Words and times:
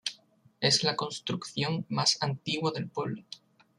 Es 0.61 0.83
la 0.83 0.95
construcción 0.95 1.85
más 1.87 2.17
antigua 2.21 2.71
del 2.71 2.87
pueblo. 2.89 3.23